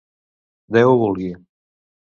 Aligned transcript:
Déu 0.77 0.89
ho 0.95 0.99
vulgui! 1.05 1.31